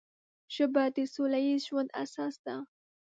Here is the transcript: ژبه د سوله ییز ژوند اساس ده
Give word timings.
ژبه 0.55 0.83
د 0.95 0.97
سوله 1.13 1.39
ییز 1.45 1.61
ژوند 1.67 1.89
اساس 2.03 2.35
ده 2.45 2.55